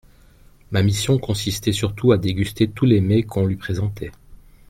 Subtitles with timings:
[0.71, 4.09] Ma mission consistait surtout à déguster tous les mets qu'on lui présentait.